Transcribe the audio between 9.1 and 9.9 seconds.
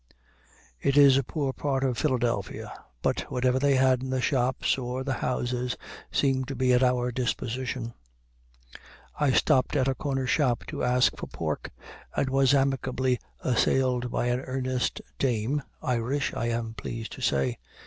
I stopped at